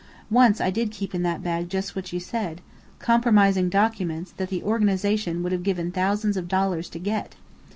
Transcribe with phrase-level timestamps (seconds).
[0.31, 2.61] Once I did keep in that bag just what you said:
[2.97, 7.35] compromising documents, that the organization would have given thousands of dollars to get.